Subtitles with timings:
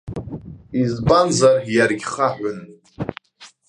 [0.81, 2.59] Избанзар, иаргьы хаҳәын.